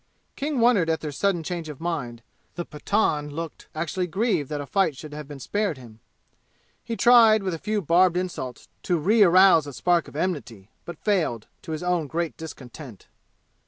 King 0.35 0.59
wondered 0.59 0.89
at 0.89 1.01
their 1.01 1.11
sudden 1.11 1.43
change 1.43 1.69
of 1.69 1.79
mind, 1.79 2.23
the 2.55 2.65
Pathan 2.65 3.29
looked 3.29 3.67
actually 3.75 4.07
grieved 4.07 4.49
that 4.49 4.59
a 4.59 4.65
fight 4.65 4.97
should 4.97 5.13
have 5.13 5.27
been 5.27 5.39
spared 5.39 5.77
him. 5.77 5.99
He 6.83 6.97
tried, 6.97 7.43
with 7.43 7.53
a 7.53 7.59
few 7.59 7.83
barbed 7.83 8.17
insults, 8.17 8.67
to 8.81 8.97
rearouse 8.99 9.67
a 9.67 9.73
spark 9.73 10.07
of 10.07 10.15
enmity, 10.15 10.71
but 10.85 10.97
failed, 10.97 11.45
to 11.61 11.71
his 11.71 11.83
own 11.83 12.07
great 12.07 12.35
discontent. 12.35 13.09